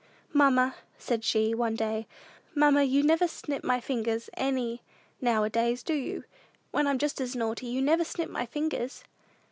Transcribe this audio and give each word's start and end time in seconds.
"Mamma," 0.33 0.73
said 0.97 1.23
she, 1.23 1.53
one 1.53 1.75
day, 1.75 2.07
"mamma, 2.55 2.81
you 2.81 3.03
never 3.03 3.27
snip 3.27 3.63
my 3.63 3.79
fingers 3.79 4.31
any 4.33 4.81
nowadays 5.21 5.83
do 5.83 5.93
you? 5.93 6.23
When 6.71 6.87
I'm 6.87 6.97
just 6.97 7.21
as 7.21 7.35
naughty, 7.35 7.67
you 7.67 7.83
never 7.83 8.03
snip 8.03 8.31
my 8.31 8.47
fingers!" 8.47 9.03